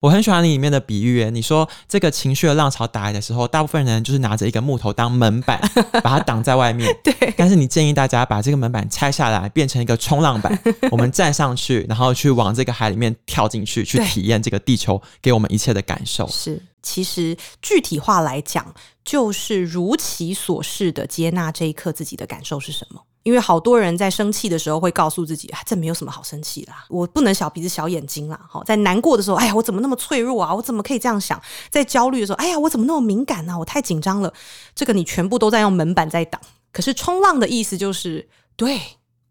[0.00, 6.88] 我很喜欢你里面的比喻，你说这个情绪的浪潮打来的时候，大部分人就是拿着一个木头当门板，把它挡在外面。
[7.02, 7.34] 对。
[7.36, 10.56] 但是你建议大家把这个门板拆下来，变成一个冲浪板，
[10.92, 16.28] 我们站上去，然后去往这个海里面跳进去，去体验这个地球给我们一切的感受。
[16.28, 18.72] 是，其实具体化来讲，
[19.04, 23.02] 就是如其所示的接纳这一刻自己的感受是什么。
[23.28, 28.40] 因为好多人在生气的时候会告诉自己，啊，这没有什么好生气啦，我不能小鼻子小眼睛啦。
[28.48, 30.54] 好，在难过的时候，哎呀，我怎么那么脆弱啊？
[30.54, 31.38] 我怎么可以这样想？
[31.68, 33.54] 在焦虑的时候，哎呀，我怎么那么敏感呢？
[33.58, 34.32] 我太紧张了。
[34.74, 36.40] 这个你全部都在用门板在挡。
[36.72, 38.26] 可是冲浪的意思就是，
[38.56, 38.80] 对，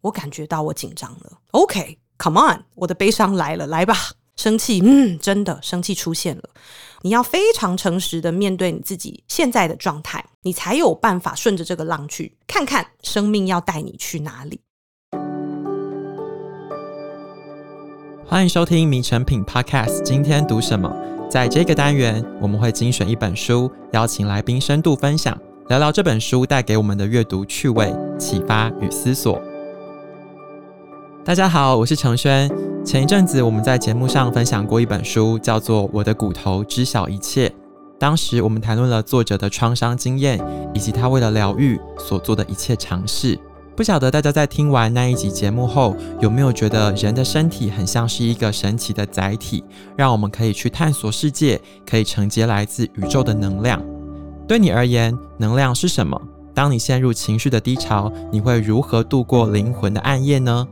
[0.01, 1.31] 我感觉到我紧张了。
[1.53, 4.11] OK，come on，我的悲伤来了，来吧。
[4.35, 6.43] 生气，嗯，真的生气出现了。
[7.01, 14.61] 你要非常诚实的面对你自己现在的状态，你才有办法顺着这个浪去看看生命要带你去哪里。
[18.25, 20.89] 欢迎收听《迷成品 Podcast》，今天读什么？
[21.29, 29.41] 在这个单元，我们会精选一本书，邀请来宾深度分享，聊聊这本书带给我们的阅读趣味、启发与思索。
[31.25, 32.49] 大家好，我是承轩。
[32.85, 37.49] 前一阵子我们在节目上分享过一本书，叫做《我的骨头知晓一切》。
[37.99, 40.39] 当时我们谈论了作者的创伤经验，
[40.73, 43.39] 以及他为了疗愈所做的一切尝试。
[43.75, 49.63] 不晓得大家在听完那一集节目后，有没有觉得人的身体很像是一个神奇的载体，
[49.95, 53.81] 让我们可以去探索世界，可以承接来自宇宙的能量？
[54.47, 56.19] 对你而言，能量是什么？
[56.55, 60.67] 当你陷入情绪的低潮，你会如何度过灵魂的暗夜呢？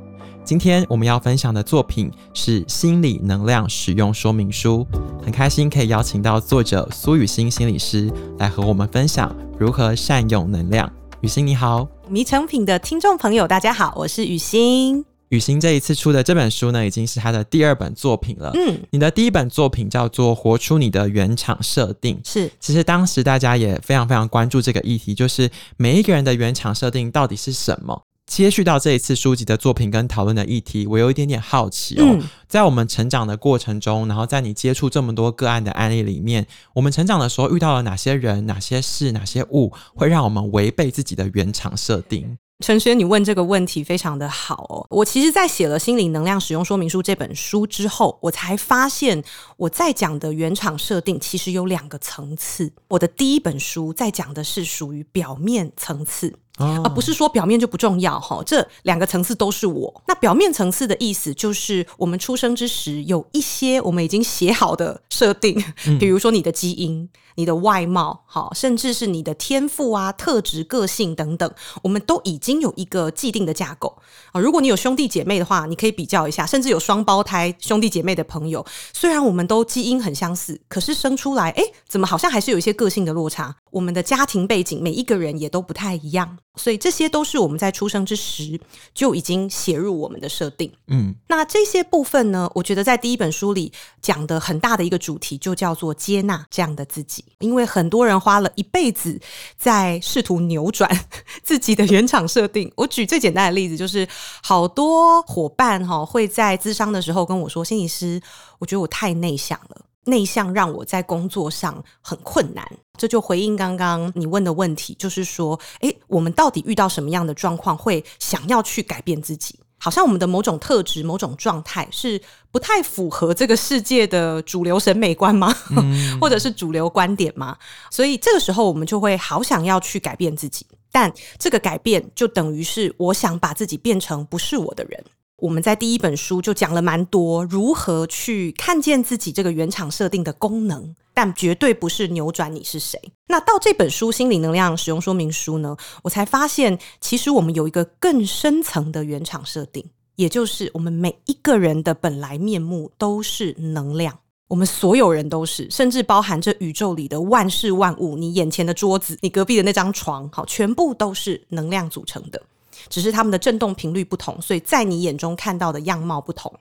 [0.46, 4.86] 今天我们要分享的作品是《心理能量使用说明书》，
[5.24, 10.88] 很开心可以邀请到作者苏雨欣心理师来和我们分享如何善用能量。
[11.22, 15.04] 雨欣你好，迷成品的听众朋友大家好，我是雨欣。
[15.30, 18.52] 雨欣这一次出的这本书呢，已经是她的第二本作品了。
[18.54, 22.52] 嗯，你的第一本作品叫做《活出你的原厂设定》，是。
[22.60, 28.00] 其实当时大家也非常非常关注这个议题，就是每一个人的原厂设定到底是什么？
[28.26, 32.04] 接续到这一次书籍的作品跟讨论的议题，我有一点点好奇哦。
[32.04, 42.38] 嗯、在我们成长的过程中，然后在你接触这么多个案的案例里面，我们成长的时候遇到了哪些人、哪些事、哪些物，会让我们违背自己的原厂设定？
[42.64, 44.88] 陈轩，你问这个问题非常的好哦。
[44.90, 49.22] 我其实，在写了《心理能量使用说明书》这本书之后，我才发现
[49.58, 52.72] 我在讲的原厂设定其实有两个层次。
[52.88, 56.40] 我的第一本书在讲的是属于表面层次。
[56.58, 60.04] 而、哦、不是说表面就不重要哈，这两个层次都是我。
[60.08, 65.62] 那表面层次的意思就是，我们出生之时有一些我们已经写好的设定，
[66.00, 71.50] 比如说你的基因、你的外貌，好，甚至是你的天赋啊、特质、个性等等，
[71.84, 73.98] 我们都已经有一个既定的架构
[74.32, 74.42] 啊。
[74.42, 83.56] 如果你有兄弟姐妹的话，你可以比较一下，甚至有双胞胎兄弟姐妹的朋友，虽然我们都基因很相似，可是生出来，哎，怎么好像还是有一些个性的落差？
[83.72, 86.38] 我们的家庭背景，每一个人也都不太一样。
[86.58, 88.58] 所以这些都是我们在出生之时
[88.94, 90.72] 就已经写入我们的设定。
[90.88, 99.20] 嗯，那这些部分呢，我觉得在第一本书里讲的很大的一个主题就叫做接纳这样的自己，因为很多人花了一辈子
[99.58, 100.90] 在试图扭转
[101.44, 102.72] 自己的原厂设定。
[102.76, 104.08] 我举最简单的例子，就是
[104.42, 108.22] 好多伙伴哈会在咨商的时候跟我说：“心理师，
[108.60, 112.64] 我觉得我太内向了。”内向让我在工作上很困难，
[112.96, 119.60] 这就回应刚刚你问的问题，就是说，诶，我们到底遇到什么样的状况会想要去改变自己？
[119.78, 122.20] 好像我们的某种特质、某种状态是
[122.52, 125.54] 不太符合这个世界的主流审美观吗？
[125.76, 127.58] 嗯、 或者是主流观点吗？
[127.92, 135.04] 所以这个时候我们就会好想要去改变自己，但这个改变就等于是我想把自己变成不是我的人。
[135.38, 142.98] 我们在第一本书就讲了蛮多如何去看见自己这个原厂设定的功能，但绝对不是扭转你是谁。
[143.28, 149.84] 那到这本书《心理能量使用说明书》呢，我才发现其实我们有一个更深层的原厂设定，
[150.16, 154.18] 也就是我们每一个人的本来面目都是能量，
[154.48, 162.42] 我们所有人都是，甚至包含这宇宙里的万事万物，你眼前的桌子，你隔壁的那张床，好，全部都是能量组成的。
[162.90, 166.54] 只是它们的振动频率不同，所以在你眼中看到的样貌不同。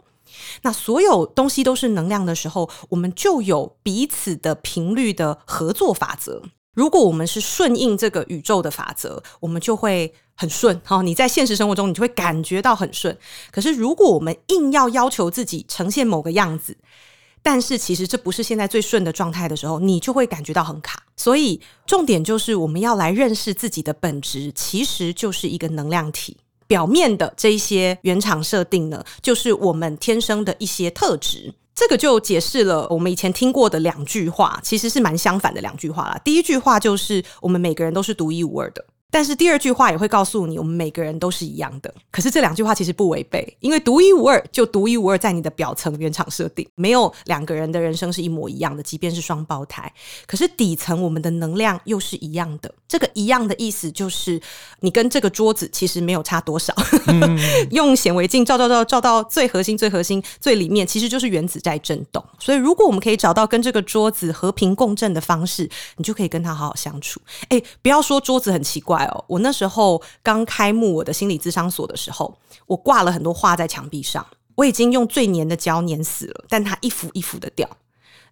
[0.63, 6.43] 那所有东西都是能量的时候，我们就有彼此的频率的合作法则。
[6.75, 10.81] 如果我们是顺应这个宇宙的法则，我们就会很顺。
[10.85, 13.17] 好，你在现实生活中，你就会感觉到很顺。
[13.53, 16.77] 可是如果我们硬要要求自己呈现某个样子，
[17.45, 21.01] 但是其实这不是现在最顺的状态的时候，你就会感觉到很卡。
[21.15, 26.39] 所以重点就是我们要来认识自己的本质，其实就是一个能量体。
[26.67, 31.53] 表面的这一些原厂设定呢，就是我们天生的一些特质。
[31.75, 36.19] 这个就解释了我们以前听过的两句话，其实是蛮相反的两句话啦。
[36.25, 38.83] 第一句话就是我们每个人都是独一无二的。
[39.15, 41.95] 但是第二句话也会告诉你，我们每个人都是一样的。
[42.11, 49.89] 可是这两句话其实不违背，因为独一无二就独一无二，在你的表层原厂设定，没有两个人的人生是一模一样的，即便是双胞胎。
[50.27, 52.75] 可是底层我们的能量又是一样的。
[52.89, 54.41] 这个一样的意思就是，
[54.81, 56.75] 你跟这个桌子其实没有差多少。
[57.07, 57.39] 嗯、
[57.71, 62.21] 用显微镜照照照照到最核心、最核心、最里面，其实就是原子在震动。
[62.41, 67.21] 所以，如果我们可以找到跟这个桌子和平共振的方式，你就可以跟他好好相处。
[67.51, 69.04] 哎，不要说桌子很奇怪。
[69.27, 72.37] 我那时候刚开幕我的心理咨商所的时候，
[72.67, 77.69] 我挂了很多画在墙壁上，我已经用最粘的胶粘死了，但它一幅一幅的掉，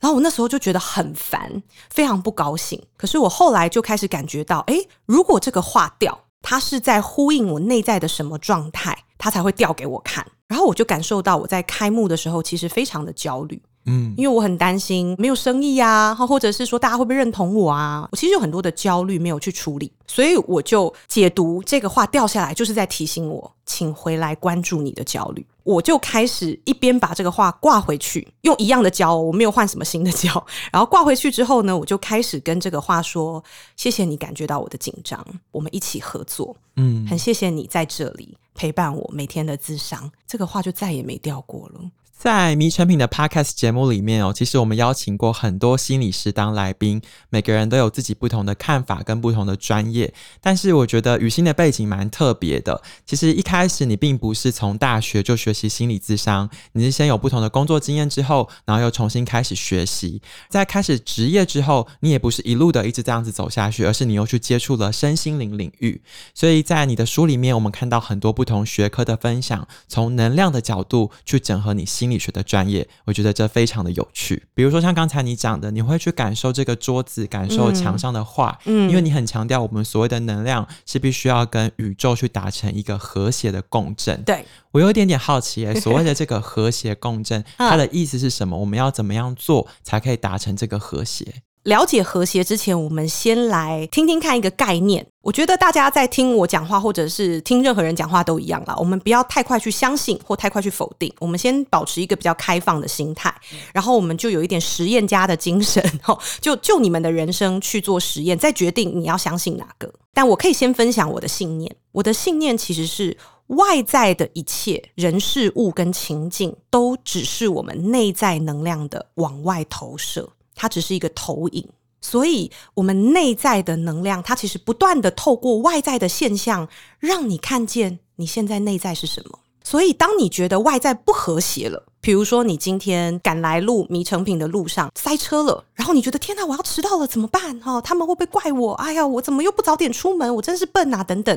[0.01, 2.81] 然后我那时候就觉得很烦，非常不高兴。
[2.97, 10.27] 可是我后来就开始感觉到，诶，如果这个画掉，它是在呼应我内在的什么状态，它才会掉给我看。
[10.49, 13.63] 然后我就感受到我在开幕的时候其实非常的焦虑。
[13.85, 18.09] 嗯，因为我很担心没有生意啊，或者是说大家会不会认同我啊？
[18.13, 25.45] 我其实有很多的焦虑没有去处理，所以我就解读这个话掉下来，就是在提醒我，请回来关注你的焦虑。
[25.65, 30.45] 我就开始一边把这个话挂回去，用一样的胶，我没有换什么新的胶。
[30.73, 33.43] 然后挂回去之后呢，我就开始跟这个话说：
[33.77, 36.57] 谢谢你感觉到我的紧张，我们一起合作。
[36.77, 40.11] 嗯，很谢谢你在这里陪伴我每天的咨商。
[40.27, 41.81] 这个话就再也没掉过了。
[42.17, 50.15] 在迷成品的 Podcast 节目里面哦，其实我们邀请过很多心理师当来宾，每个人都有自己不同的看法跟不同的专业。
[50.41, 52.81] 但是我觉得雨欣的背景蛮特别的。
[53.05, 60.23] 其实一开始你并不是从大学就学习心理咨商，你是先有不同的工作经验之后，然后又重新开始学习。
[60.49, 66.01] 在开始职业之后，你也不是一路的一直这样子走下去，而是你又去接触了身心灵领域。
[66.35, 72.13] 所以在你的书里面，我们看到很多不同学科的分享，从能量的角度去整合你心。
[72.13, 74.43] 理学的专业，我觉得这非常的有趣。
[74.53, 84.23] 比如说像刚才你讲的，你会去感受这个桌子，感受墙上的画，嗯，因为你很强调我们所谓的能量是必须要跟宇宙去达成一个和谐的共振。
[84.25, 88.59] 对，我有一点点好奇，欸， 所谓的这个和谐共振，它的意思是什么？
[88.59, 91.43] 我们要怎么样做才可以达成这个和谐？
[91.65, 95.07] 了解和谐之前，我们先来听听看一个概念。
[95.21, 98.75] 我觉得大家在听我讲话，或者是听任何人讲话都一样啦。
[98.77, 101.13] 我们不要太快去相信，或太快去否定。
[101.21, 103.33] 我们先保持一个比较开放的心态，
[103.73, 105.81] 然后我们就有一点实验家的精神，
[106.43, 109.93] 就就你们的人生去做实验，再决定你要相信哪个。
[110.13, 111.73] 但我可以先分享我的信念。
[111.93, 113.17] 我的信念其实是
[113.47, 120.29] 外在的一切人事物跟情境，都只是我们内在能量的往外投射。
[120.63, 121.69] 它只是一个投影，
[122.01, 126.69] 所以我们内在的能量，它其实不断的透过外在的现象，
[127.01, 129.41] 让你看见你现在内在是什么。
[129.65, 137.59] 所以，当你觉得外在不和谐了，比如说你今天赶来录迷成品的路上塞车了，然后你觉得天哪，我要迟到了，怎么办？
[137.59, 138.75] 哈，他们会不会怪我？
[138.75, 140.33] 哎呀，我怎么又不早点出门？
[140.37, 141.03] 我真是笨啊！
[141.03, 141.37] 等等，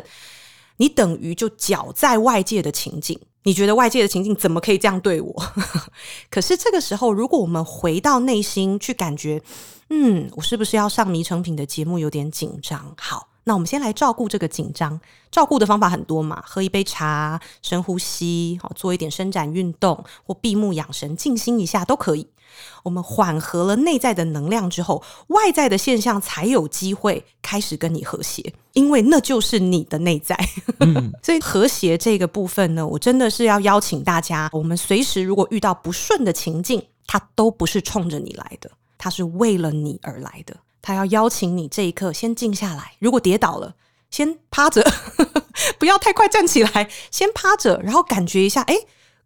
[0.77, 3.19] 你等于就搅在外界的情境。
[3.43, 5.43] 你觉得外界的情境怎么可以这样对我？
[6.31, 9.39] 可是这个时候，如果我们回到内心去感觉，
[9.91, 12.95] 嗯，我是不是要上迷成品的节目有点紧张？
[12.97, 14.99] 好，那我们先来照顾这个紧张。
[15.29, 22.27] 照顾的方法很多嘛，喝一杯茶，深呼吸，好，做一点伸展运动，或闭目养神、静心一下都可以。
[22.83, 30.37] 我们缓和了内在的能量之后，外在的现象才有机会开始跟你和谐，因为那就是你的内在。
[30.79, 40.55] 嗯、 所以和谐这个部分呢，我真的是要邀请大家，我们随时如果遇到不顺的情境，它都不是冲着你来的，它是为了你而来的。
[40.81, 43.73] 它要邀请你这一刻先静下来，如果跌倒了，
[44.11, 44.85] 先趴着，
[45.79, 48.75] 不要太快站起来，先趴着，然后感觉一下，哎。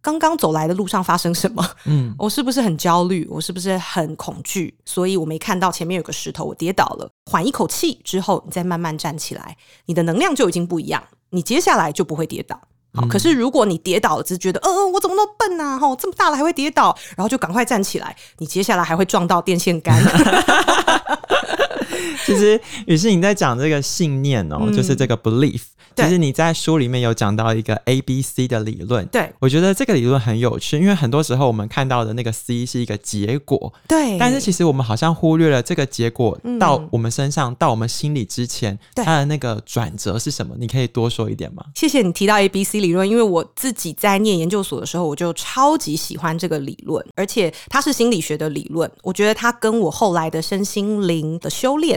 [0.01, 1.65] 刚刚走来的路上发生什么？
[1.85, 3.27] 嗯，我是不是很焦虑？
[3.29, 4.73] 我是不是很恐惧？
[4.85, 7.09] 所以我没看到前面有个石头，我跌倒了。
[7.25, 11.03] 缓一口气之后，你再慢慢站起来，你的能量就已经不一样。
[11.31, 12.59] 你接下来就不会跌倒。
[12.93, 15.77] 好，可是如果你跌倒了，只是觉得，嗯、呃，我怎么那么笨啊？
[15.77, 18.15] 吼，这么大了还会跌倒，然后就赶快站起来。
[18.39, 20.01] 你接下来还会撞到电线杆。
[22.25, 25.61] 其 实于是你在讲这个信念哦，嗯、就是这个 belief。
[25.95, 40.55] 其实你在书里面有讲到一个 A B C 的理论，对，我觉得这个理论很有趣，因为很多时候我们看到的那个 C 是一个结果，对，但是其实我们好像忽略了这个结果到我们身上、嗯、到我们心里之前，它的那个转折是什么？
[40.57, 41.65] 你可以多说一点吗？
[41.75, 51.88] 谢谢你提到 A B C 理论，因为我自己在念研究所的时候，我就超级喜欢这个理论，而且它是心理学的理论，我觉得它跟我后来的身心灵的修炼。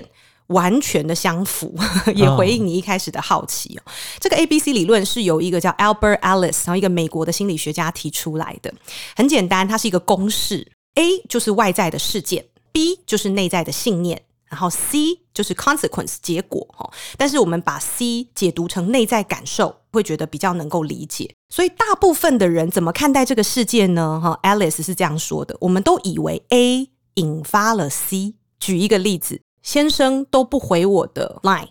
[0.49, 1.75] 完全的相符，
[2.15, 3.83] 也回应你一开始的好奇哦。
[4.21, 8.73] 这个 ABC 理论是由一个叫 Albert Ellis，然后一个美国的心理学家提出来的。
[9.17, 16.67] 很简单，它是一个公式：A 就是外在的事件，B 就是内在的信念，然后 C 就是 consequence 结果。
[16.77, 21.35] 哈，但是我们把 C 解读成内在感受，会觉得比较能够理解。
[21.49, 24.21] 所以大部分的人怎么看待这个事件呢？
[24.23, 28.35] 哈，Ellis 是这样说的：我们都以为 A 引发了 C。
[28.61, 29.41] 举一个例子。
[29.63, 31.69] 先生都不回我的 line，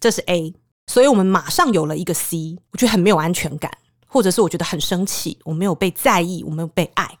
[0.00, 0.54] 这是 A，
[0.86, 3.70] 所以我们马上有了一个 C，我觉得很没有安全感，
[4.06, 7.18] 或者是我觉得很生气，我没有被在意，我没有被爱。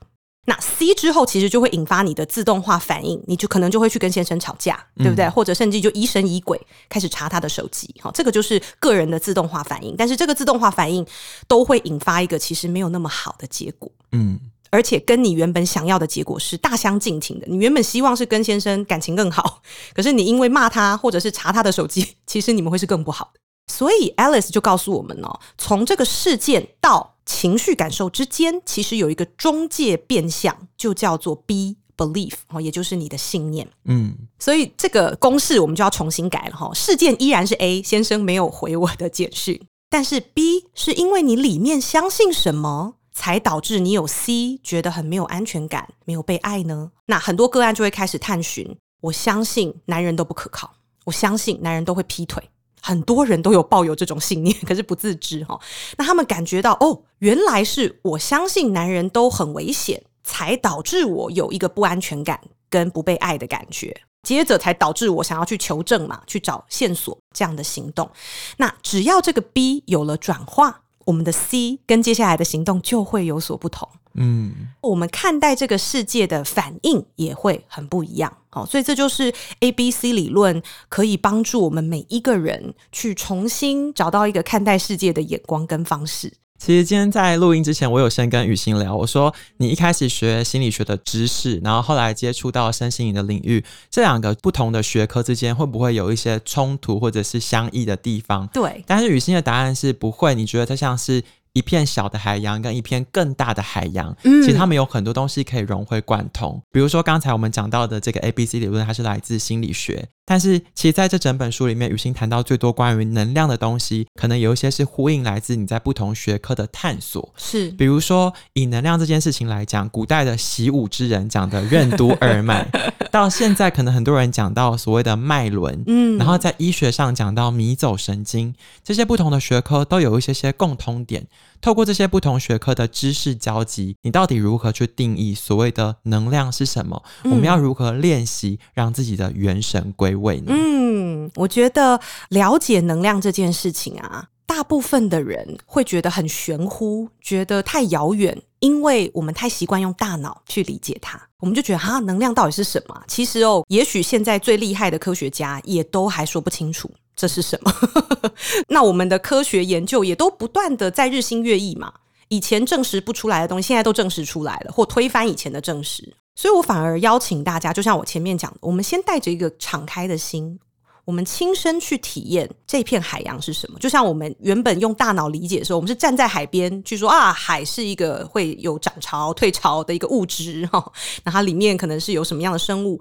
[0.48, 5.24] 那 C 之后其实就会引发你的自动化反应，你就可能就会去跟先生吵架，对不对？
[5.24, 7.92] 嗯、或者甚至就疑神疑鬼，开始查他的手机。
[8.00, 11.04] 好，这个就是个人的自动化反应，但是这个自动化反应
[11.48, 13.90] 都会引发一个其实没有那么好的结果。
[14.12, 14.38] 嗯。
[14.76, 17.46] 而且跟你原本想要的结果是大相径庭的。
[17.48, 19.62] 你原本希望是跟先生感情更好，
[19.94, 23.40] 可是你因为骂他或者是查他的手机，其实你们会是更不好的。
[23.72, 33.66] 所以 Alice 就告诉我们哦，从这个事件到情绪感受之间，其实有一个中介变相，就叫做 B belief 哦，也就是你的信念。
[33.86, 36.70] 嗯，所以这个公式我们就要重新改了哈。
[36.74, 42.95] 事件依然是 A 先生没有回我的简讯，但是 B 是因为你里面相信什么？
[43.16, 46.92] 才导致你有 C 觉得很没有安全感，没有被爱呢？
[47.06, 48.76] 那很多个案就会开始探寻。
[49.00, 50.74] 我相信男人都不可靠，
[51.06, 52.50] 我相信男人都会劈腿。
[52.82, 55.58] 很多人都有抱有这种信念， 可是不自知哈。
[55.96, 68.10] 那他们感觉到哦，原来是我相信男人都很危险，才导致我有一个不安全感跟不被爱的感觉，接着才导致我想要去求证嘛，去找线索这样的行动。
[68.58, 70.82] 那只要这个 B 有了转化。
[71.06, 86.32] 我们的 C 跟接下来的行动就会有所不同，嗯，我们看待这个世界的反应也会很不一样，好，所以这就是 ABC 理论可以帮助我们每一个人去重新找到一个看待世界的眼光跟方式。
[86.58, 98.46] 其实今天在录音之前，我有先跟雨欣聊，我说你一开始学心理学的知识，然后后来接触到身心灵的领域，这两个不同的学科之间会不会有一些冲突或者是相异的地方？
[98.48, 100.34] 对，但是雨欣的答案是不会。
[100.34, 101.22] 你觉得它像是
[101.52, 106.60] 一片小的海洋跟一片更大的海洋，嗯，其实他们有很多东西可以融会贯通。
[106.72, 110.08] 比如说刚才我们讲到的这个 ABC 理论，它是来自心理学。
[110.28, 117.32] 但是，其实在这整本书里面，雨欣谈到最多关于能量的东西，可能有一些是呼应来自你在不同学科的探索。
[117.36, 122.68] 是，比如说以能量这件事情来讲，古代的习武之人讲的任督二脉，
[123.12, 128.52] 到现在可能很多人讲到所谓的脉轮，嗯，然后在医学上讲到迷走神经，
[128.82, 131.28] 这些不同的学科都有一些些共通点。
[131.62, 137.02] 透过这些不同学科的知识交集，你到底如何去定义所谓的能量是什么？
[137.24, 140.14] 嗯、我们要如何练习让自己的元神归
[140.48, 153.02] 嗯，我觉得了解能量这件事情啊，大部分的人会觉得很玄乎，觉得太遥远，因为我们太习惯用大脑去理解它，我们就觉得哈，能量到底是什么？
[153.06, 156.90] 其实哦，也许现在最厉害的科学家也都还说不清楚。
[157.14, 157.72] 这是什么？
[158.68, 161.90] 那我们的科学研究也都不断的在日新月异嘛。
[162.28, 166.14] 以前证实不出来的东西，现在都证实出来了，或推翻以前的证实。
[166.36, 170.60] 所以我反而邀请大家，就像我前面讲的，我们先带着一个敞开的心，
[171.06, 173.78] 我们亲身去体验这片海洋是什么。
[173.78, 180.92] 就像我们原本用大脑理解的时候，我们是站在海边去说啊，海是一个会有涨潮退潮的一个物质哈，
[181.24, 183.00] 那它里面可能是有什么样的生物。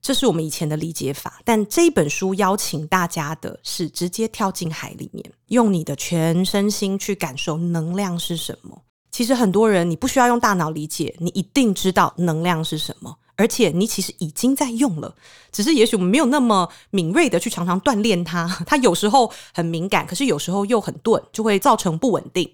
[0.00, 8.82] 这是我们以前的理解法，但这一本书邀请大家的是直接跳进海里面，用你的全身心去感受能量是什么。
[9.12, 13.18] 其实很多人你不需要用大脑理解，你一定知道能量是什么。
[13.34, 15.12] 而且你其实已经在用了，
[15.50, 18.46] 只是也许我们没有那么敏锐的去常常锻炼它。
[18.66, 22.48] 它有时候很敏感，可是有时候又很钝，就会造成不稳定。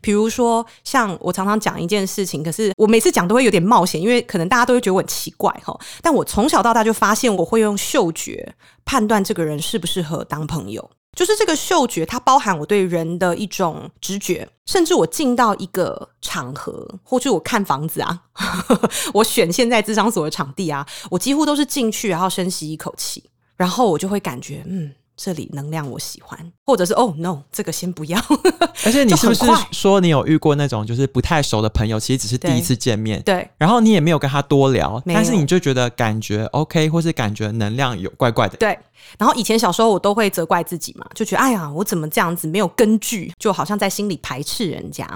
[0.00, 5.76] 比如说，像我常常讲一件事情，可是我每次讲都会有点冒险，因为可能大家都会觉得我很奇怪哈。
[6.02, 8.54] 但我从小到大就发现，我会用嗅觉
[8.84, 10.90] 判断这个人适不适合当朋友。
[11.16, 18.22] 就是这个嗅觉，它包含我对人的一种直觉，甚至我进到一个场合，或者我看房子啊，
[19.12, 23.24] 我选现在咨商所的场地啊，我几乎都是进去，然后深吸一口气，
[23.56, 24.92] 然后我就会感觉，嗯。
[25.22, 28.18] 这里能量我喜欢，或者是哦、oh, no，这个先不要。
[28.86, 38.56] 而且你是不是说你有遇过那种就是不太熟的朋友，其实只是第一次见面，对，然后你也没有跟他多聊，但是你就觉得感觉 OK，或是感觉能量有怪怪的。
[38.56, 38.78] 对，
[39.18, 45.06] 然后以前小时候我都会责怪自己嘛，就觉得哎呀，我怎么这样子没有根据，就好像在心里排斥人家。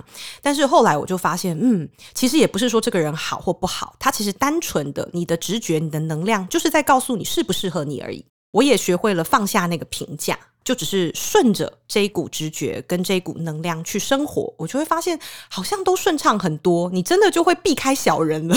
[0.43, 8.27] 但是后来我就发现，嗯，其实也不是说这个人好或不好，他其实单纯的你的直觉、你的能量，就是在告诉你适不适合你而已。
[8.55, 15.19] 我也学会了放下那个评价，就只是顺着这一股直觉跟这一股能量去生活，我就会发现
[15.51, 16.89] 好像都顺畅很多。
[16.91, 18.57] 你真的就会避开小人了。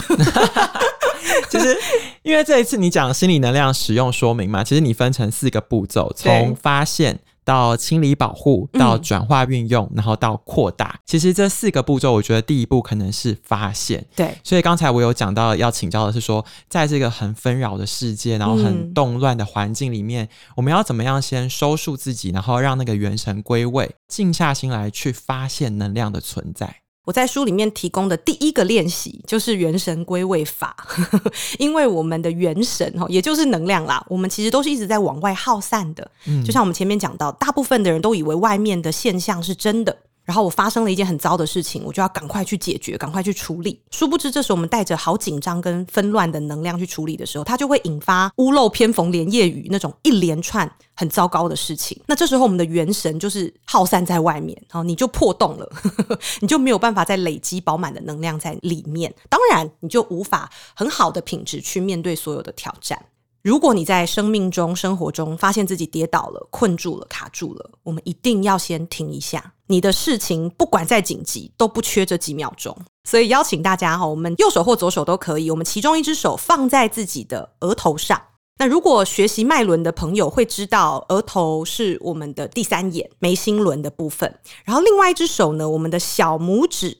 [1.49, 1.75] 就是，
[2.21, 7.19] 因为这一次你讲心理能量使用说明嘛，其实你分成四个步骤，从发现。
[7.47, 10.99] 到清理保护，到转化运用，嗯、然后到扩大。
[11.05, 14.05] 其实这四个步骤，我觉得第一步可能是发现。
[14.13, 26.81] 对，所以刚才我有讲到要请教的是说，在这个很纷扰的世界，然后很动乱的环境里面，嗯、我们要怎么样先收束自己，然后让那个元神归位，静下心来去发现能量的存在。
[27.07, 30.75] 我在书里面提供的第一个练习就是元神归位法，
[31.57, 36.11] 因为我们的元神哈，也就是能量啦，我们其实都是一直在往外耗散的。
[36.25, 39.95] 嗯，就像我们前面讲到，大部分的人都以为外面的现象是真的。
[40.27, 43.81] 然后我发生了一件很糟的事情，我就要赶快去解决，赶快去处理。
[43.91, 51.97] 殊不知，这时候我们带着好紧张跟纷乱的能量去处理的时候，它就会引发屋漏偏逢连夜雨那种一连串很糟糕的事情。
[52.07, 55.71] 那这时候我们的元神就是耗散在外面，然后你就破洞了，
[56.41, 59.15] 你就没有办法再累积饱满的能量在里面。
[59.29, 63.01] 当然，你就无法很好的品质去面对所有的挑战。
[63.47, 69.53] 如果你在生命中、生活中发现自己跌倒了、困住了、卡住了，我们一定要先停一下。
[69.67, 72.77] 你的事情不管再紧急，都不缺这几秒钟。
[73.05, 78.21] 所以邀请大家哈，我们右手或左手都可以，我们其中一只手放在自己的额头上。
[78.59, 84.37] 那如果学习脉轮的朋友会知道，额头是我们的第三眼、眉心轮的部分。
[84.65, 86.97] 然后另外一只手呢，我们的小拇指。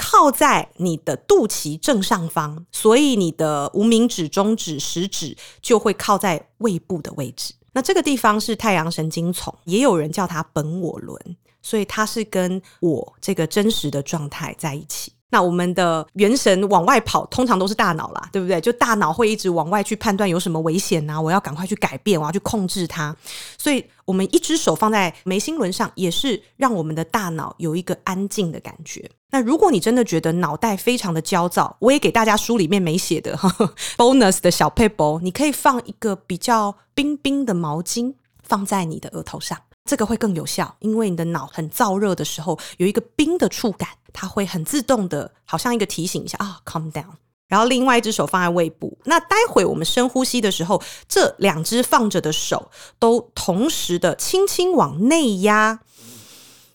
[0.00, 7.52] 靠在你的肚脐正上方，所以你的无名指、中指、食指就会靠在胃部的位置。
[7.72, 15.12] 那这个地方是太阳神经丛，也有人叫它本我轮，所以它是跟我这个真实的状态在一起。
[15.30, 18.60] 那我们的元神往外跑，通常都是大脑啦，对不对？
[18.60, 23.16] 就大脑会一直往外去判断有什么危险啊，我要赶快去改变，我要去控制它。
[23.56, 29.08] 所以，我们一只手放在眉心轮上，也是让我们的大脑有一个安静的感觉。
[29.32, 39.56] 那如果你真的觉得脑袋非常的焦躁，我也给大家书里面没写的呵 呵 bonus 的小撇步，你可以放一个比较冰冰的毛巾放在你的额头上。
[39.84, 47.14] 这个会更有效，因为你的脑很燥热的时候，有一个冰的触感，它会很自动的，好像一个提醒一下啊，calm down。
[47.48, 55.80] 然后另外一只手放在胃部，那待会我们深呼吸的时候，这两只放着的手都同时的轻轻往内压，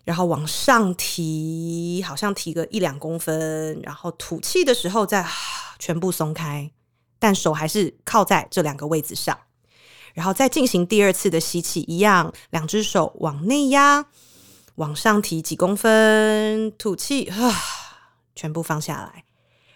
[0.03, 5.25] 然后往上提，好像提个一两公分，然后吐气的时候再
[5.79, 6.69] 全部松开，
[7.19, 9.37] 但手还是靠在这两个位置上。
[10.13, 14.05] 然后再进行第二次的吸气，一样，两只手往内压，
[14.75, 17.53] 往上提几公分，吐气，啊，
[18.35, 19.23] 全部放下来。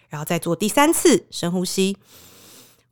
[0.08, 1.96] 然后再做第三次深呼吸，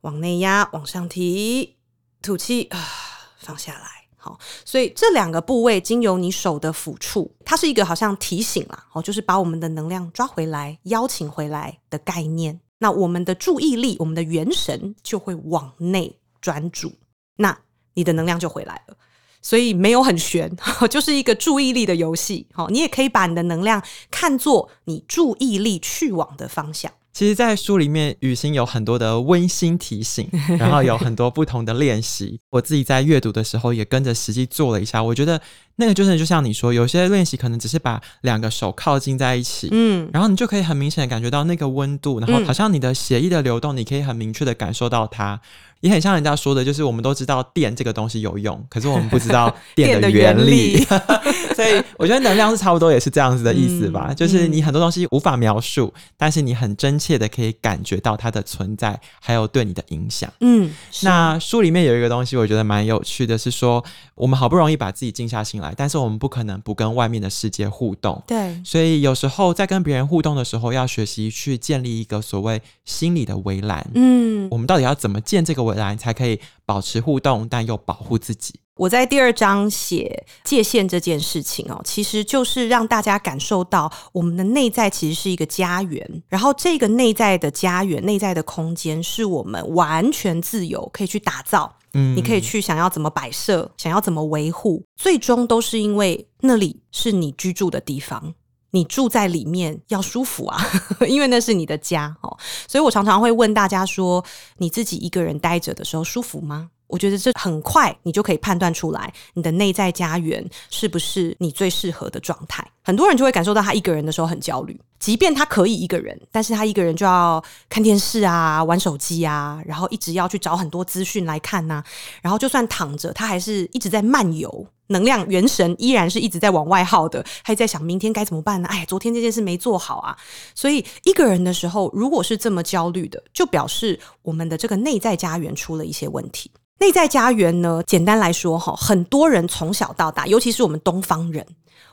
[0.01, 1.75] 往内压，往上提，
[2.21, 2.87] 吐气，啊，
[3.37, 4.07] 放下来。
[4.21, 12.59] 好，所以这两个部位经由你手的抚触，它是一个好像提醒啦，哦，就是把我们的能量抓回来，邀请回来的概念。
[12.79, 16.93] 那我们的注意力，我们的元神就会往内专注。
[17.37, 17.57] 那
[17.93, 18.97] 你的能量就回来了，
[19.41, 20.51] 所以没有很悬，
[20.89, 22.47] 就是一个注意力的游戏。
[22.53, 26.91] 好，你也可以把你的能量看作你注意力去往的方向。
[27.11, 32.39] 其实，在书里面，雨欣有很多的温馨提醒， 然后有很多不同的练习。
[32.51, 35.03] 我自己在阅读的时候，也跟着实际做了一下。
[35.03, 35.41] 我觉得
[35.79, 45.39] 那个就是，就像你说，有些练习可能只是把两个手靠近在一起，嗯，然后你就可以很明显的感觉到那个温度，然后好像你的血液的流动，你可以很明确的感受到它。
[45.81, 50.85] 也很像人家说的，就是我们都知道电这个东西有用，可是我们不知道 电的原理。
[51.55, 60.29] 所以我觉得能量是差不多也是这样子的意思吧，嗯、就是你很多东西无法描述，嗯、但是你很真切的可以感觉到它的存在，还有对你的影响。
[60.41, 60.69] 嗯，
[61.03, 63.81] 那书里面有一个东西，我觉得蛮有趣的，是说
[64.15, 68.21] 我们好不容易把自己静下心来，但是我们不可能不跟外面的世界互动。
[68.27, 73.85] 对，所以有时候在跟别人互动的时候，要学习去建立一个所谓心理的围栏。
[73.95, 78.59] 嗯，我们到底要怎么建这个围栏才可以保持互动，但又保护自己？
[78.75, 91.75] 我在第二章写界限这件事情哦，其实就是让大家感受到我们的内在其实是一个家园，然后这个内在的家园、内在的空间是我们完全自由可以去打造。
[91.93, 98.33] 嗯，你可以去想要怎么摆设，想要怎么维护，最终都是因为那里是你居住的地方。
[98.71, 100.63] 你住在里面要舒服啊，
[101.09, 102.37] 因为那是你的家哦。
[102.67, 104.23] 所以我常常会问大家说：
[104.57, 106.69] 你自己一个人待着的时候舒服吗？
[106.89, 112.65] 我觉得这很快你就可以判断出来，你的内在家园是不是你最适合的状态。
[112.83, 121.83] 很多人就会感受到他一个人的时候很焦虑，即便他可以一个人，但是他一个人就要看电视啊、玩手机啊，然后一直要去找很多资讯来看呐、
[122.21, 128.67] 然后就算躺着，他还是一直在漫游，能量元神依然是一直在往外耗的，还在想明天该怎么办呢？
[128.67, 130.17] 哎，昨天这件事没做好啊，
[130.55, 136.49] 所以一个人的时候，如果是这么焦虑的，就表示我们的这个内在家园出了一些问题。
[136.79, 141.45] 内在家园呢，简单来说哈，很多人从小到大，尤其是我们东方人，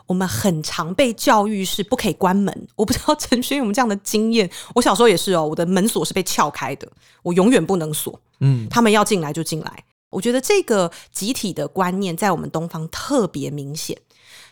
[0.07, 2.69] 我们很常被教育是不可以关门。
[2.77, 6.89] 我不知道陈轩有没有这样的经验，我小时候也是哦，我的门锁是被撬开的，
[7.23, 8.19] 我永远不能锁。
[8.41, 9.85] 嗯，他们要进来就进来。
[10.11, 13.99] 我觉得这个集体的观念在我们东方特别明显。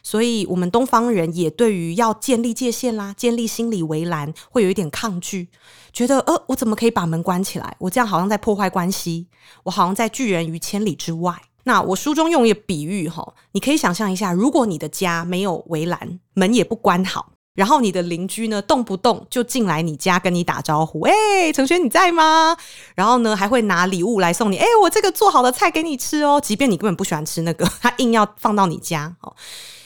[0.03, 5.49] 所以，我们东方人也对于要建立界限啦、建立心理围栏，会有一点抗拒，
[5.95, 7.75] 觉得呃，我怎么可以把门关起来？
[7.79, 9.27] 我这样好像在破坏关系，
[9.63, 11.35] 我好像在拒人于千里之外。
[11.65, 22.57] 那我书中用一个比喻哈，你可以想象一下，如果你的家没有围栏，门也不关好，然后你的邻居呢，动不动就进来你家跟你打招呼，哎，陈轩你在吗？
[22.97, 29.35] 然后呢，还会拿礼物来送你，哎，我这个做好的菜给你吃哦，即便你根本不喜欢吃那个， 他硬要放到你家哦。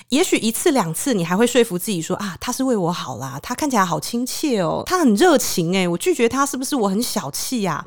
[0.09, 7.85] 也许一次两次，你还会说服自己说啊，他是为我好啦，他看起来好亲切哦，他很热情诶，我拒绝他是不是我很小气呀？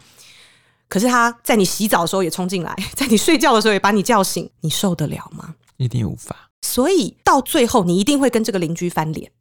[0.87, 5.55] 可是他在你洗澡的时候也冲进来， 在你睡觉的时候也把你叫醒，你受得了吗？
[5.77, 6.35] 一定无法。
[6.61, 9.31] 所以到最后，你一定会跟这个邻居翻脸，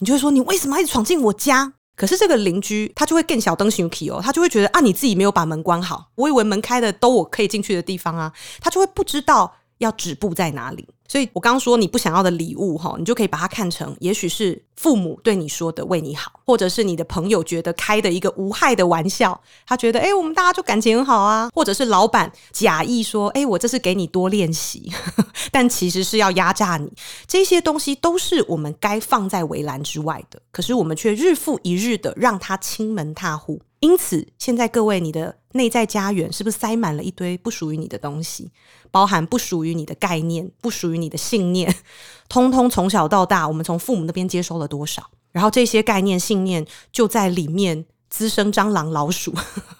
[0.00, 1.72] 你就会说，你为什么一直闯进我家？
[1.94, 10.88] 可是这个邻居他就会更小灯熊皮哦，他就会觉得啊，你自己没有把门关好，我以为门开的都我可以进去的地方啊，他就会不知道要止步在哪里。
[11.10, 24.92] 所以我刚刚说你不想要的礼物哈，你就可以把它看成，也许是父母对你说的为你好，或者是你的朋友觉得开的一个无害的玩笑，他觉得诶，我们大家就感情很好啊，或者是老板假意说诶，我这是给你多练习，
[25.50, 26.92] 但其实是要压榨你。
[27.26, 33.60] 这些东西都是我们该放在围栏之外的，可是我们却日复一日的让它侵门踏户。
[33.80, 38.50] 因此，现在各位，你的内在家园是不是塞满了一堆不属于你的东西？
[38.90, 41.74] 包含不属于你的概念，不属于你的信念，
[42.28, 45.10] 通通从小到大，我们从父母那边接收了多少？
[45.32, 47.86] 然后这些概念、信念就在里面。
[48.10, 49.32] 滋生蟑螂、老鼠，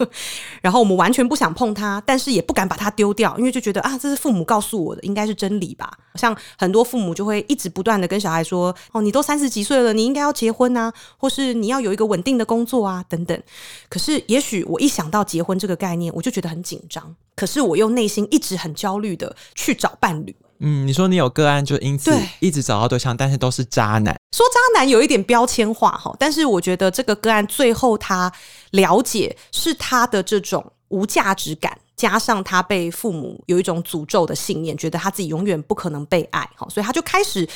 [0.62, 5.90] 然后我们完全不想碰它，但是也不敢把它丢掉，因为就觉得啊，这是父母告诉我的，应该是真理吧。
[6.14, 13.42] 像很多父母就会一直不断的跟小孩说：“哦，你都三十几岁了，你应该要结婚啊，或是你要有一个稳定的工作啊，等等。”
[13.90, 17.14] 可是，也许我一想到结婚这个概念，我就觉得很紧张。
[17.34, 20.34] 可是我又内心一直很焦虑的去找伴侣。
[20.62, 24.14] 嗯，你说你有个案，就因此一直找到对象，但是都是渣男。
[24.36, 28.30] 说渣男有一点标签化哈，但是我觉得这个个案最后他
[28.72, 37.48] 了解是他的这种无价值感，加上他被父母有一种诅咒的信念，觉得他自己永远不可能被爱，哈，所以他就开始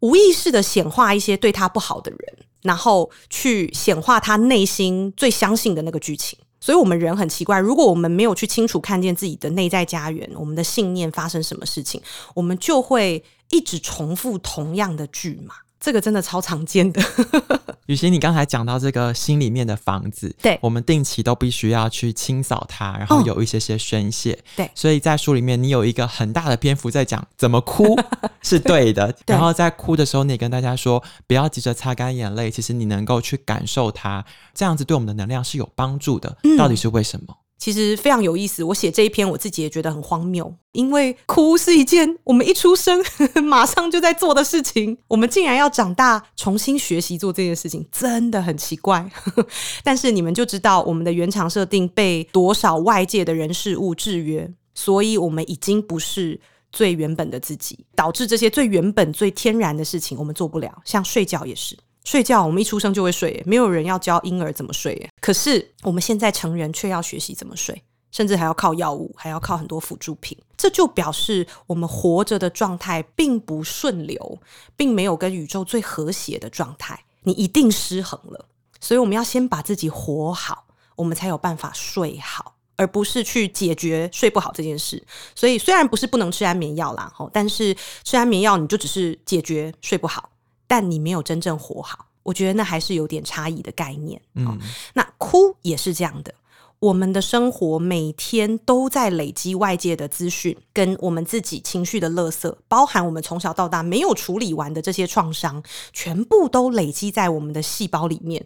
[0.00, 2.20] 无意识的显化一些对他不好的人，
[2.60, 6.38] 然后去显化他内心最相信的那个剧情。
[6.64, 12.00] 所以，我们人很奇怪，如果我们没有去清楚看见自己的内在家园，我们的信念发生什么事情，
[12.32, 15.56] 我们就会一直重复同样的剧嘛。
[15.84, 17.02] 这个真的超常见的。
[17.84, 24.32] 雨欣，你刚才讲到这个心里面的房子，对，我们定期都必须要去清扫它，然后有一些些宣泄。
[24.32, 27.94] 哦、对，所以在书里面，你有一个很大的篇幅在讲怎么哭
[28.40, 36.38] 是对的，对，然后在哭的时候，你也跟大家说不要急着擦干眼泪，其实你能够去感受它，这样子对我们的能量是有帮助的。
[36.44, 37.36] 嗯、到底是为什么？
[37.56, 49.08] 其实非常有意思，我写这一篇我自己也觉得很荒谬，因为哭是一件我们一出生呵 呵马上就在做的事情，我们竟然要长大重新学习做这件事情，真的很奇怪。
[49.14, 49.46] 呵呵，
[49.82, 56.38] 但是你们就知道，我们的原厂设定被多少外界的人事物制约，所以我们已经不是
[56.70, 61.78] 最原本的自己，导致这些最原本、最天然的事情我们做不了，像睡觉也是。
[62.04, 65.10] 睡觉，我们一出生就会睡，没有人要教婴儿怎么睡。
[65.20, 70.36] 可是我们现在成人却要学习怎么睡，甚至还要靠药物，还要靠很多辅助品。
[70.56, 74.38] 这就表示我们活着的状态并不顺流，
[74.76, 77.04] 并没有跟宇宙最和谐的状态。
[77.22, 78.46] 你一定失衡了，
[78.80, 85.02] 所以我们要先把自己活好，我们才有办法睡好，而不是去解决睡不好这件事。
[85.34, 90.28] 所以虽然不是不能吃安眠药啦，但是吃安眠药你就只是解决睡不好。
[90.66, 94.20] 但你没有真正活好，我觉得那还是有点差异的概念。
[94.34, 94.58] 嗯，哦，
[94.94, 96.34] 那哭也是这样的。
[96.80, 105.62] 我们的生活每天都在累积外界的资讯，跟我们自己情绪的垃圾，包含我们从小到大没有处理完的这些创伤，
[105.94, 108.44] 全部都累积在我们的细胞里面。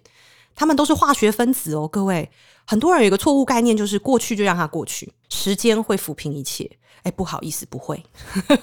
[0.54, 2.31] 他们都是化学分子哦，各位。
[2.64, 6.70] 很多人有一个错误概念，就是过去就让它过去，时间会抚平一切。
[7.03, 8.05] 哎，不好意思，不会。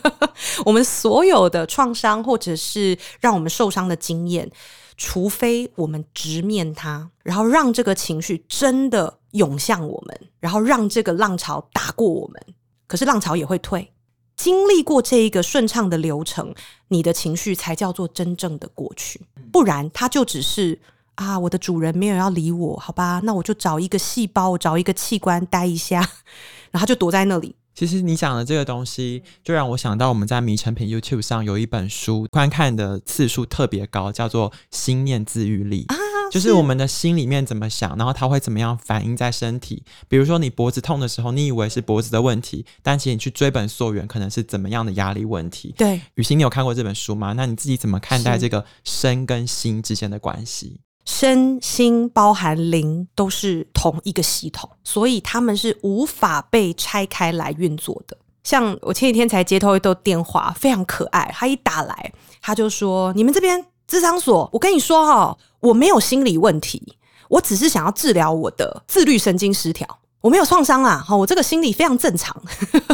[0.66, 4.50] 我们所有的创伤，或者是让我们受伤的经验，
[4.98, 12.42] 除非我们直面它，然后让这个情绪真的涌向我们，然后让这个浪潮打过我们。
[12.88, 13.92] 可是浪潮也会退。
[14.38, 16.54] 经历过这一个顺畅的流程，
[16.90, 19.22] 你的情绪才叫做真正的过去。
[19.52, 20.78] 不然，它就只是
[21.16, 26.08] 啊，我的主人没有要理我，好吧，那我就找一个细胞，我找一个器官待一下，
[26.70, 27.56] 然后就躲在那里。
[27.76, 35.98] 其实你讲的这个东西，就让我想到我们在迷诚品 YouTube 上有一本书，观看的次数特别高，叫做《心念自愈力》啊，
[36.32, 39.84] 就是我们的心里面怎么想，然后它会怎么样反映在身体。
[40.08, 45.76] 比如说你脖子痛的时候，你以为是脖子的问题，但其实你去追本溯源，可能是怎么样的压力问题。
[45.78, 47.34] 对，雨欣，你有看过这本书吗？
[47.34, 50.80] 那你自己怎么看待这个身跟心之间的关系？
[51.06, 58.18] 身心包含灵都是同一个系统，所以他们是无法被拆开来运作的。
[58.44, 61.32] 像我前几天才接通一通电话，非常可爱。
[61.34, 66.98] 他一打来，他就说：“你们这边智商所，我跟你说哈，我没有心理问题，
[67.30, 69.88] 我只是想要治疗我的自律神经失调。”
[70.26, 72.36] 我没有创伤啊，好，我这个心理非常正常。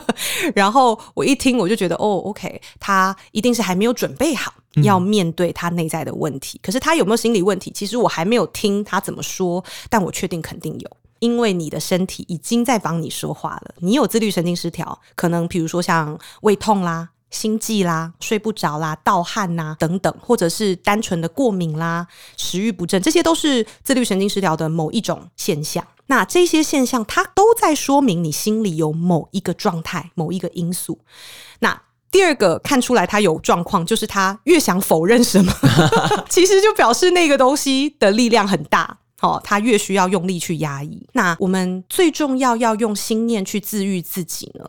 [0.54, 6.58] 然后我一听，我就觉得，哦，OK，他一定是还没有准备好要面对他内在的问题。
[6.58, 6.62] 嗯。
[6.62, 7.72] 可是他有没有心理问题？
[7.74, 13.76] 其实我还没有听他怎么说，但我确定肯定有，因为你的身体已经在帮你说话了。
[13.78, 17.11] 你有自律神经失调，可能比如说像胃痛啦。
[17.32, 22.06] 心悸啦、睡不着啦、盗汗呐等等，或者是单纯的过敏啦、
[22.38, 25.84] 食欲不振，这些都是自律神经失调的某一种现象。
[26.08, 31.00] 那这些现象，它都在说明你心里有某一个状态、某一个因素。
[31.60, 35.54] 那第二个看出来他有状况，就是他越想否认什么，
[36.30, 38.98] 其实就表示那个东西的力量很大。
[39.22, 41.08] 哦，他越需要用力去压抑。
[41.14, 44.68] 那我们最重要要用心念去治愈自己呢？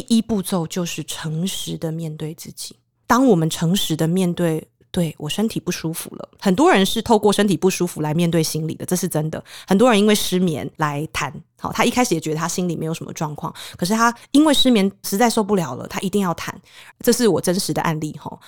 [0.00, 2.76] 第一步骤就是诚实的面对自己。
[3.04, 6.28] 当我们诚实的面对，对，我身体不舒服了。
[6.38, 9.42] 很多人是透过身体不舒服来面对心理的，这是真的。
[9.66, 16.56] 很多人因为失眠来谈，好，他一开始也觉得他心里没有什么状况，可是他因为失眠实在受不了了，他一定要谈。
[17.00, 18.38] 这是我真实的案例哈。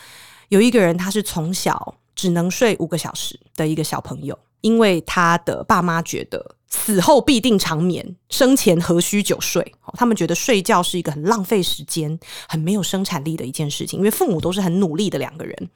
[0.50, 6.56] 有一个人，他是从小只能睡五个小时的一个小朋友，因为他的爸妈觉得。
[6.72, 9.74] 死后必定长眠，生前何须久睡？
[9.94, 12.16] 他们觉得睡觉是一个很浪费时间、
[12.48, 13.98] 很没有生产力的一件事情。
[13.98, 15.70] 因为父母都是很努力的两个人，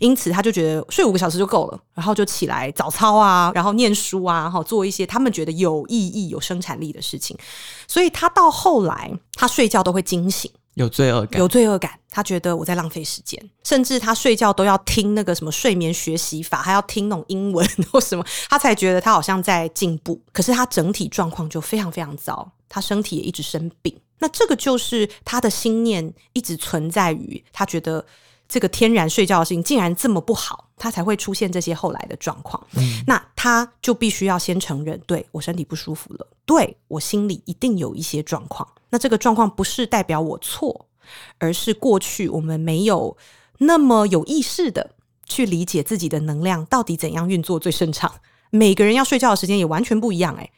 [0.00, 7.36] 因此他就觉得睡五个小时就够了，然后就起来早操啊，然后念书啊，哈，做一些他们觉得有意义、有生产力的事情。
[7.86, 10.50] 所以他到后来，他睡觉都会惊醒。
[10.78, 11.98] 有罪恶感，有罪恶感。
[12.10, 20.20] 他觉得我在浪费时间，甚至他睡觉都要听那个什么睡眠学习法，还要听那种英文 或什么，他才觉得他好像在进步。
[20.32, 23.94] 可是他整体状况就非常非常糟，他身体也一直生病。
[24.20, 28.04] 那这个就是他的心念一直存在于他觉得
[28.48, 32.66] 这个天然睡觉的事情竟然这么不好，他才会出现这些后来的状况。
[32.76, 38.66] 嗯，那他就必须要先承认，对，我身体不舒服了，对，我心里一定有一些状况。
[38.88, 40.86] 那这个状况不是代表我错，
[41.36, 43.16] 而是过去我们没有
[43.58, 44.92] 那么有意识的
[45.26, 48.10] 去理解自己的能量到底怎样运作最顺畅。
[48.50, 50.50] 每个人要睡觉的时间也完全不一样诶，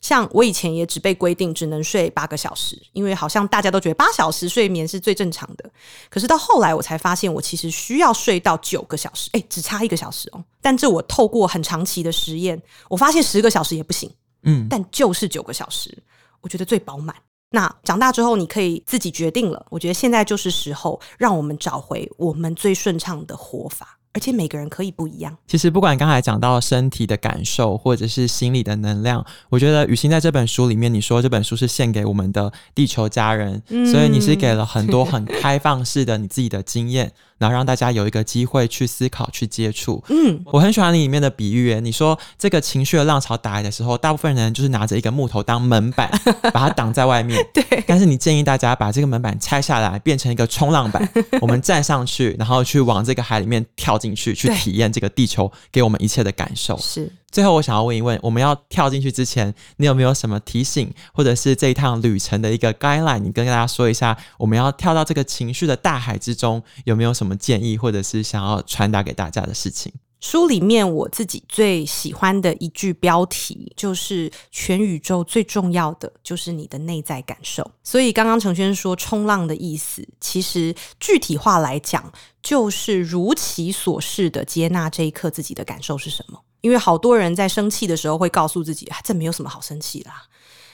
[0.00, 5.70] 像我以前也只被规定只能睡八个小时，因为好像大家都觉得八小时睡眠是最正常的。
[6.08, 10.44] 可是到后来我才发现，我其实需要睡到九个小时，诶，只差一个小时哦。
[10.60, 14.10] 但这我透过很长期的实验，我发现十个小时也不行，
[14.42, 15.96] 嗯，但就是九个小时，
[16.40, 17.14] 我觉得最饱满。
[17.50, 19.66] 那长大之后，你可以自己决定了。
[19.70, 23.97] 我觉得现在就是时候，让我们找回我们最顺畅的活法。
[24.12, 25.36] 而且每个人可以不一样。
[25.46, 37.12] 其实不管刚才讲到身体的感受，或者是心理的能量，我觉得雨欣在这本书里面，你说这本书是献给我们的地球家人，嗯，所以你是给了很多很开放式的你自己的经验。
[37.38, 40.02] 然后让大家有一个机会去思考、去接触。
[40.08, 41.80] 嗯，我很喜欢你里面的比喻。
[41.80, 46.10] 你说这个情绪的浪潮打来的时候，大部分人就是拿着一个木头当门板，
[46.52, 47.42] 把它挡在外面。
[47.54, 47.64] 对。
[47.86, 51.08] 但是你建议大家把这个门板拆下来，变成一个冲浪板，
[51.40, 56.76] 我们站上去，然后去往这个海里面跳进去，去体验这个地球给我们一切的感受。
[56.78, 57.10] 是。
[57.30, 63.18] 最后，我想要问一问，我们要跳进去之前，你有没有什么提醒，或者是这一趟旅程的一个 guideline？
[63.18, 69.92] 你跟大家说一下，我们要跳到这个情绪的大海之中，有没有什么建议，或者是想要传达给大家的事情？
[70.20, 77.70] 书里面我自己最喜欢的一句标题就是“全宇宙最重要的就是你的内在感受”。
[77.84, 82.12] 所以刚刚承轩说“冲浪”的意思，其实具体化来讲，
[82.42, 86.40] 就是如其所示的接纳这一刻自己的感受是什么。
[86.60, 90.24] 因为好多人在生气的时候会告诉自己，啊，这没有什么好生气啦，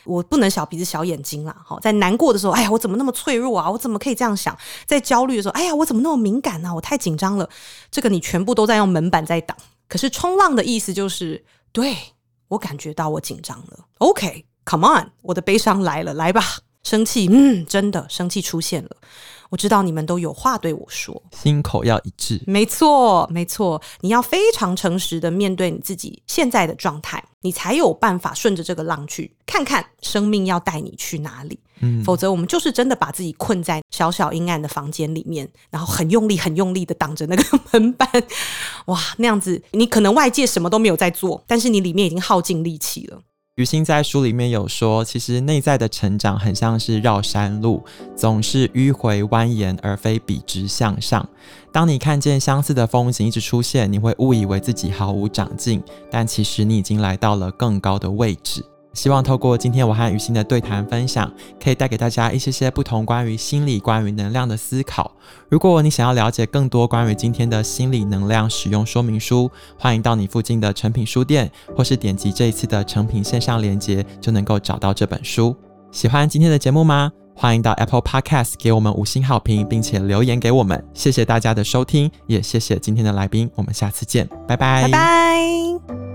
[0.04, 1.56] 我不能小鼻子小眼睛啦。
[1.64, 3.70] 好，在难过的时候，哎呀，我怎么那么脆弱啊？
[3.70, 4.56] 我怎么可以这样想？
[4.86, 6.74] 在焦虑的时候，哎呀，我怎么那么敏感啊？
[6.74, 7.48] 我太紧张了。
[7.90, 9.56] 这个你全部都在用门板在挡。
[9.88, 11.96] 可是冲浪的意思就是，对，
[12.48, 13.84] 我感觉到我紧张了。
[13.98, 16.42] OK，come on，我的悲伤来了，来吧。
[16.82, 18.90] 生气，嗯，真的生气出现了。
[19.50, 22.40] 我知道你们都有话对我说，心口要一致。
[22.46, 31.58] 没错，没错，你要非常诚实的面对你自己现在的状态，你才有办法顺着这个浪去看看生命要带你去哪里。
[31.80, 38.08] 嗯，否则我们就是真的把自己困在小小阴暗的房间里面，然后很用力、很用力的挡着那个门板。
[38.86, 43.20] 哇，那样子你可能外界什么都没有在做，但是你里面已经耗尽力气了。
[43.56, 47.84] 于心在书里面有说，其实内在的成长很像是绕山路，
[48.16, 51.24] 总是迂回蜿蜒，而非笔直向上。
[51.70, 58.64] 当你看见相似的风景一直出现，你会误以为自己毫无长进，但其实你已经来到了更高的位置。
[58.94, 61.30] 希望透过今天我和雨欣的对谈分享，
[61.62, 65.12] 可以带给大家一些些不同关于心理、关于能量的思考。
[65.50, 75.54] 如果你想要了解更多关于今天的心理能量使用说明书，欢迎到你附近的诚品书店，或是点击这一次的诚品线上连接，就能够找到这本书。
[75.90, 77.10] 喜欢今天的节目吗？
[77.36, 80.84] 欢迎到 Apple Podcast 给我们五星好评，并且留言给我们。
[80.94, 83.50] 谢谢大家的收听，也谢谢今天的来宾。
[83.56, 86.13] 我们下次见，拜，拜拜。